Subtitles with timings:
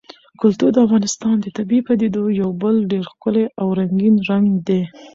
[0.41, 4.81] کلتور د افغانستان د طبیعي پدیدو یو بل ډېر ښکلی او رنګین رنګ دی.